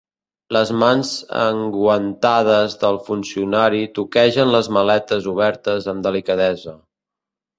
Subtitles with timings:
[0.55, 1.09] Les mans
[1.41, 6.77] enguantades del funcionari toquegen les maletes obertes amb delicadesa.